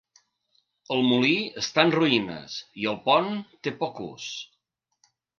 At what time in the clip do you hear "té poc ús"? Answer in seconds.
3.67-4.31